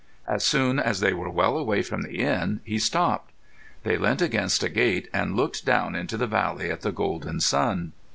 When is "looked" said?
5.35-5.63